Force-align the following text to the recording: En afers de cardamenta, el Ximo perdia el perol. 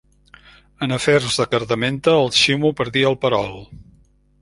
En 0.85 0.95
afers 0.97 1.37
de 1.41 1.47
cardamenta, 1.53 2.17
el 2.25 2.35
Ximo 2.39 2.75
perdia 2.83 3.15
el 3.15 3.19
perol. 3.27 3.57